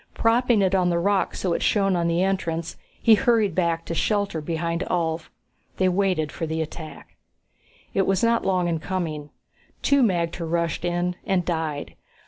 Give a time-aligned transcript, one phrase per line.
[0.15, 3.93] Propping it on the rocks so it shone on the entrance, he hurried back to
[3.93, 5.29] shelter beside Ulv.
[5.77, 7.17] They waited for the attack.
[7.93, 9.29] It was not long in coming.
[9.83, 11.93] Two magter rushed in, and died.